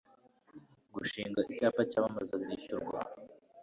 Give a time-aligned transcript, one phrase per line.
[0.93, 2.99] gushinga icyapa cyamamaza birishyurwa